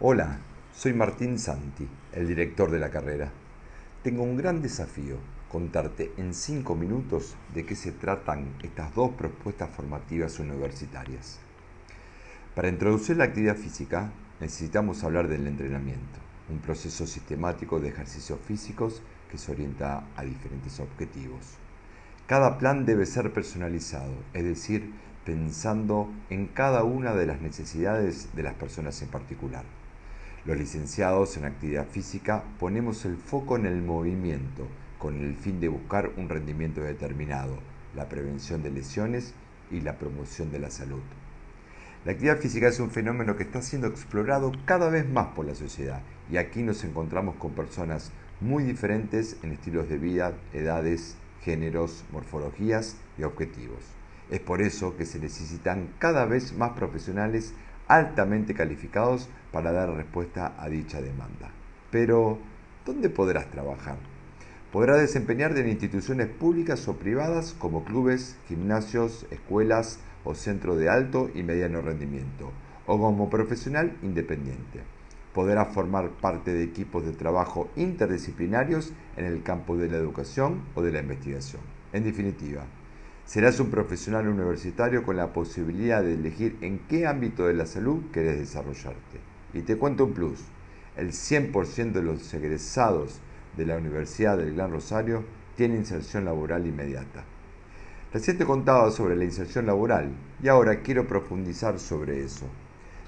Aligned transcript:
Hola, 0.00 0.40
soy 0.74 0.92
Martín 0.92 1.38
Santi, 1.38 1.88
el 2.12 2.26
director 2.26 2.68
de 2.68 2.80
la 2.80 2.90
carrera. 2.90 3.30
Tengo 4.02 4.24
un 4.24 4.36
gran 4.36 4.60
desafío, 4.60 5.18
contarte 5.48 6.12
en 6.16 6.34
cinco 6.34 6.74
minutos 6.74 7.36
de 7.54 7.64
qué 7.64 7.76
se 7.76 7.92
tratan 7.92 8.56
estas 8.64 8.92
dos 8.92 9.12
propuestas 9.12 9.70
formativas 9.70 10.40
universitarias. 10.40 11.38
Para 12.56 12.70
introducir 12.70 13.16
la 13.16 13.24
actividad 13.24 13.54
física 13.54 14.10
necesitamos 14.40 15.04
hablar 15.04 15.28
del 15.28 15.46
entrenamiento, 15.46 16.18
un 16.50 16.58
proceso 16.58 17.06
sistemático 17.06 17.78
de 17.78 17.90
ejercicios 17.90 18.40
físicos 18.40 19.00
que 19.30 19.38
se 19.38 19.52
orienta 19.52 20.08
a 20.16 20.24
diferentes 20.24 20.80
objetivos. 20.80 21.54
Cada 22.26 22.58
plan 22.58 22.84
debe 22.84 23.06
ser 23.06 23.32
personalizado, 23.32 24.12
es 24.32 24.42
decir, 24.42 24.92
pensando 25.24 26.12
en 26.30 26.48
cada 26.48 26.82
una 26.82 27.14
de 27.14 27.26
las 27.26 27.40
necesidades 27.40 28.34
de 28.34 28.42
las 28.42 28.54
personas 28.54 29.00
en 29.00 29.08
particular. 29.08 29.64
Los 30.44 30.58
licenciados 30.58 31.38
en 31.38 31.46
actividad 31.46 31.86
física 31.88 32.44
ponemos 32.58 33.06
el 33.06 33.16
foco 33.16 33.56
en 33.56 33.64
el 33.64 33.80
movimiento 33.80 34.68
con 34.98 35.18
el 35.18 35.36
fin 35.36 35.58
de 35.58 35.68
buscar 35.68 36.10
un 36.18 36.28
rendimiento 36.28 36.82
determinado, 36.82 37.58
la 37.96 38.10
prevención 38.10 38.62
de 38.62 38.70
lesiones 38.70 39.32
y 39.70 39.80
la 39.80 39.96
promoción 39.98 40.52
de 40.52 40.58
la 40.58 40.70
salud. 40.70 41.00
La 42.04 42.12
actividad 42.12 42.40
física 42.40 42.68
es 42.68 42.78
un 42.78 42.90
fenómeno 42.90 43.36
que 43.36 43.44
está 43.44 43.62
siendo 43.62 43.86
explorado 43.86 44.52
cada 44.66 44.90
vez 44.90 45.08
más 45.08 45.28
por 45.28 45.46
la 45.46 45.54
sociedad 45.54 46.02
y 46.30 46.36
aquí 46.36 46.62
nos 46.62 46.84
encontramos 46.84 47.36
con 47.36 47.52
personas 47.52 48.12
muy 48.42 48.64
diferentes 48.64 49.38
en 49.42 49.52
estilos 49.52 49.88
de 49.88 49.96
vida, 49.96 50.34
edades, 50.52 51.16
géneros, 51.40 52.04
morfologías 52.12 52.98
y 53.16 53.22
objetivos. 53.22 53.80
Es 54.30 54.40
por 54.40 54.60
eso 54.60 54.94
que 54.98 55.06
se 55.06 55.18
necesitan 55.18 55.88
cada 55.98 56.26
vez 56.26 56.52
más 56.52 56.72
profesionales 56.72 57.54
altamente 57.88 58.54
calificados 58.54 59.28
para 59.52 59.72
dar 59.72 59.90
respuesta 59.90 60.54
a 60.58 60.68
dicha 60.68 61.00
demanda. 61.00 61.50
Pero, 61.90 62.38
¿dónde 62.84 63.10
podrás 63.10 63.50
trabajar? 63.50 63.96
Podrás 64.72 65.00
desempeñarte 65.00 65.60
en 65.60 65.68
instituciones 65.68 66.26
públicas 66.26 66.88
o 66.88 66.96
privadas 66.96 67.54
como 67.56 67.84
clubes, 67.84 68.36
gimnasios, 68.48 69.26
escuelas 69.30 70.00
o 70.24 70.34
centros 70.34 70.78
de 70.78 70.88
alto 70.88 71.30
y 71.32 71.44
mediano 71.44 71.80
rendimiento, 71.80 72.50
o 72.86 72.98
como 72.98 73.30
profesional 73.30 73.96
independiente. 74.02 74.80
Podrás 75.32 75.72
formar 75.72 76.10
parte 76.20 76.52
de 76.52 76.64
equipos 76.64 77.04
de 77.04 77.12
trabajo 77.12 77.68
interdisciplinarios 77.76 78.92
en 79.16 79.26
el 79.26 79.42
campo 79.42 79.76
de 79.76 79.88
la 79.88 79.96
educación 79.96 80.62
o 80.74 80.82
de 80.82 80.92
la 80.92 81.00
investigación. 81.00 81.62
En 81.92 82.02
definitiva, 82.02 82.64
Serás 83.26 83.58
un 83.58 83.70
profesional 83.70 84.28
universitario 84.28 85.02
con 85.02 85.16
la 85.16 85.32
posibilidad 85.32 86.02
de 86.02 86.12
elegir 86.12 86.58
en 86.60 86.80
qué 86.80 87.06
ámbito 87.06 87.46
de 87.46 87.54
la 87.54 87.64
salud 87.64 88.10
querés 88.12 88.38
desarrollarte. 88.38 89.18
Y 89.54 89.62
te 89.62 89.76
cuento 89.78 90.04
un 90.04 90.12
plus. 90.12 90.40
El 90.94 91.12
100% 91.12 91.92
de 91.92 92.02
los 92.02 92.34
egresados 92.34 93.20
de 93.56 93.64
la 93.64 93.78
Universidad 93.78 94.36
del 94.36 94.54
Gran 94.54 94.72
Rosario 94.72 95.24
tiene 95.56 95.76
inserción 95.76 96.26
laboral 96.26 96.66
inmediata. 96.66 97.24
Recién 98.12 98.36
te 98.36 98.44
contaba 98.44 98.90
sobre 98.90 99.16
la 99.16 99.24
inserción 99.24 99.66
laboral 99.66 100.10
y 100.42 100.48
ahora 100.48 100.82
quiero 100.82 101.08
profundizar 101.08 101.78
sobre 101.78 102.22
eso. 102.22 102.46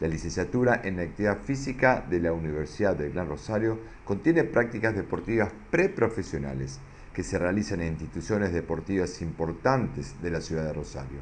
La 0.00 0.08
licenciatura 0.08 0.80
en 0.82 0.98
actividad 0.98 1.38
física 1.38 2.04
de 2.10 2.18
la 2.18 2.32
Universidad 2.32 2.96
del 2.96 3.12
Gran 3.12 3.28
Rosario 3.28 3.78
contiene 4.04 4.42
prácticas 4.42 4.96
deportivas 4.96 5.52
preprofesionales 5.70 6.80
que 7.20 7.24
se 7.24 7.38
realizan 7.38 7.82
en 7.82 7.88
instituciones 7.88 8.50
deportivas 8.50 9.20
importantes 9.20 10.14
de 10.22 10.30
la 10.30 10.40
ciudad 10.40 10.64
de 10.64 10.72
Rosario. 10.72 11.18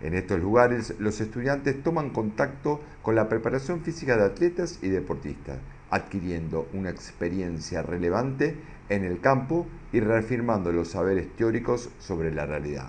En 0.00 0.14
estos 0.14 0.40
lugares 0.40 0.94
los 0.98 1.20
estudiantes 1.20 1.82
toman 1.82 2.08
contacto 2.08 2.80
con 3.02 3.16
la 3.16 3.28
preparación 3.28 3.82
física 3.82 4.16
de 4.16 4.24
atletas 4.24 4.78
y 4.80 4.88
deportistas, 4.88 5.58
adquiriendo 5.90 6.66
una 6.72 6.88
experiencia 6.88 7.82
relevante 7.82 8.56
en 8.88 9.04
el 9.04 9.20
campo 9.20 9.66
y 9.92 10.00
reafirmando 10.00 10.72
los 10.72 10.88
saberes 10.88 11.28
teóricos 11.36 11.90
sobre 11.98 12.32
la 12.32 12.46
realidad. 12.46 12.88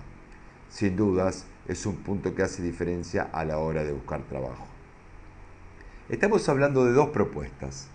Sin 0.70 0.96
dudas, 0.96 1.44
es 1.66 1.84
un 1.84 1.96
punto 1.96 2.34
que 2.34 2.44
hace 2.44 2.62
diferencia 2.62 3.28
a 3.30 3.44
la 3.44 3.58
hora 3.58 3.84
de 3.84 3.92
buscar 3.92 4.22
trabajo. 4.22 4.66
Estamos 6.08 6.48
hablando 6.48 6.86
de 6.86 6.92
dos 6.92 7.10
propuestas, 7.10 7.90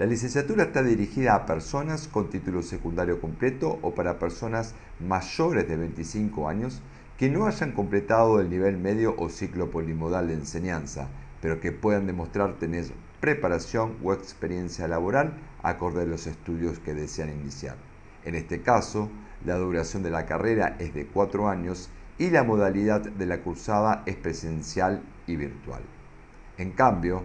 la 0.00 0.06
licenciatura 0.06 0.62
está 0.62 0.82
dirigida 0.82 1.34
a 1.34 1.44
personas 1.44 2.08
con 2.08 2.30
título 2.30 2.62
secundario 2.62 3.20
completo 3.20 3.78
o 3.82 3.94
para 3.94 4.18
personas 4.18 4.74
mayores 4.98 5.68
de 5.68 5.76
25 5.76 6.48
años 6.48 6.80
que 7.18 7.28
no 7.28 7.46
hayan 7.46 7.72
completado 7.72 8.40
el 8.40 8.48
nivel 8.48 8.78
medio 8.78 9.14
o 9.18 9.28
ciclo 9.28 9.70
polimodal 9.70 10.28
de 10.28 10.32
enseñanza, 10.32 11.08
pero 11.42 11.60
que 11.60 11.70
puedan 11.70 12.06
demostrar 12.06 12.54
tener 12.54 12.86
preparación 13.20 13.98
o 14.02 14.14
experiencia 14.14 14.88
laboral 14.88 15.34
acorde 15.62 16.00
a 16.00 16.06
los 16.06 16.26
estudios 16.26 16.78
que 16.78 16.94
desean 16.94 17.28
iniciar. 17.28 17.76
En 18.24 18.36
este 18.36 18.62
caso, 18.62 19.10
la 19.44 19.56
duración 19.56 20.02
de 20.02 20.08
la 20.08 20.24
carrera 20.24 20.76
es 20.78 20.94
de 20.94 21.08
4 21.08 21.46
años 21.46 21.90
y 22.16 22.30
la 22.30 22.42
modalidad 22.42 23.02
de 23.02 23.26
la 23.26 23.42
cursada 23.42 24.02
es 24.06 24.16
presencial 24.16 25.02
y 25.26 25.36
virtual. 25.36 25.82
En 26.56 26.70
cambio, 26.70 27.22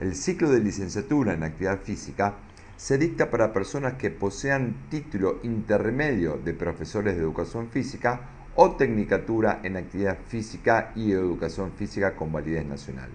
el 0.00 0.16
ciclo 0.16 0.50
de 0.50 0.60
licenciatura 0.60 1.34
en 1.34 1.44
actividad 1.44 1.80
física 1.80 2.34
se 2.76 2.98
dicta 2.98 3.30
para 3.30 3.52
personas 3.52 3.94
que 3.94 4.10
posean 4.10 4.74
título 4.90 5.38
intermedio 5.44 6.40
de 6.44 6.52
profesores 6.52 7.14
de 7.14 7.22
educación 7.22 7.68
física 7.68 8.22
o 8.56 8.72
tecnicatura 8.72 9.60
en 9.62 9.76
actividad 9.76 10.18
física 10.26 10.92
y 10.96 11.12
educación 11.12 11.72
física 11.72 12.16
con 12.16 12.32
validez 12.32 12.66
nacional. 12.66 13.10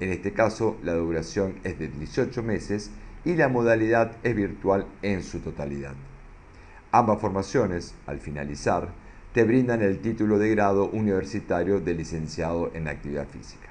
En 0.00 0.10
este 0.10 0.32
caso, 0.32 0.78
la 0.82 0.94
duración 0.94 1.56
es 1.62 1.78
de 1.78 1.88
18 1.88 2.42
meses 2.42 2.90
y 3.24 3.34
la 3.34 3.48
modalidad 3.48 4.16
es 4.24 4.34
virtual 4.34 4.86
en 5.02 5.22
su 5.22 5.40
totalidad. 5.40 5.94
Ambas 6.90 7.20
formaciones, 7.20 7.94
al 8.06 8.18
finalizar, 8.18 8.88
te 9.32 9.44
brindan 9.44 9.82
el 9.82 10.00
título 10.00 10.38
de 10.38 10.50
grado 10.50 10.90
universitario 10.90 11.78
de 11.78 11.94
licenciado 11.94 12.72
en 12.74 12.88
actividad 12.88 13.28
física. 13.28 13.69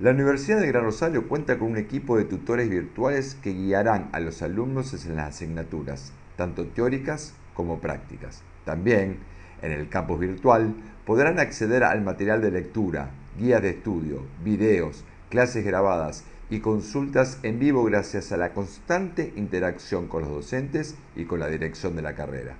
La 0.00 0.12
Universidad 0.12 0.60
de 0.60 0.68
Gran 0.68 0.84
Rosario 0.84 1.26
cuenta 1.26 1.58
con 1.58 1.72
un 1.72 1.76
equipo 1.76 2.16
de 2.16 2.24
tutores 2.24 2.70
virtuales 2.70 3.34
que 3.34 3.52
guiarán 3.52 4.10
a 4.12 4.20
los 4.20 4.42
alumnos 4.42 4.94
en 5.04 5.16
las 5.16 5.34
asignaturas, 5.34 6.12
tanto 6.36 6.66
teóricas 6.66 7.34
como 7.52 7.80
prácticas. 7.80 8.44
También, 8.64 9.18
en 9.60 9.72
el 9.72 9.88
campus 9.88 10.20
virtual, 10.20 10.72
podrán 11.04 11.40
acceder 11.40 11.82
al 11.82 12.02
material 12.02 12.40
de 12.40 12.52
lectura, 12.52 13.10
guías 13.40 13.60
de 13.60 13.70
estudio, 13.70 14.22
videos, 14.44 15.04
clases 15.30 15.64
grabadas 15.64 16.22
y 16.48 16.60
consultas 16.60 17.40
en 17.42 17.58
vivo 17.58 17.82
gracias 17.82 18.30
a 18.30 18.36
la 18.36 18.52
constante 18.52 19.32
interacción 19.34 20.06
con 20.06 20.22
los 20.22 20.30
docentes 20.30 20.96
y 21.16 21.24
con 21.24 21.40
la 21.40 21.48
dirección 21.48 21.96
de 21.96 22.02
la 22.02 22.14
carrera. 22.14 22.54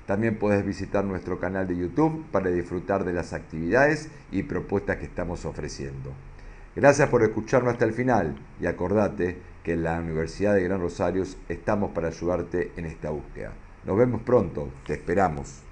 También 0.06 0.38
puedes 0.38 0.64
visitar 0.64 1.04
nuestro 1.04 1.40
canal 1.40 1.68
de 1.68 1.78
YouTube 1.78 2.24
para 2.32 2.52
disfrutar 2.52 3.04
de 3.06 3.14
las 3.14 3.34
actividades 3.34 4.12
y 4.32 4.44
propuestas 4.44 4.98
que 4.98 5.06
estamos 5.06 5.46
ofreciendo. 5.46 6.14
Gracias 6.74 7.10
por 7.10 7.22
escucharme 7.22 7.70
hasta 7.70 7.84
el 7.84 7.92
final 7.92 8.34
y 8.62 8.66
acordate 8.66 9.38
que 9.62 9.74
en 9.74 9.84
la 9.84 10.00
Universidad 10.00 10.56
de 10.56 10.64
Gran 10.64 10.80
Rosario 10.80 11.26
estamos 11.50 11.92
para 11.92 12.08
ayudarte 12.08 12.72
en 12.78 12.86
esta 12.86 13.10
búsqueda. 13.10 13.52
Nos 13.86 13.98
vemos 13.98 14.22
pronto, 14.22 14.70
te 14.86 14.94
esperamos. 14.94 15.64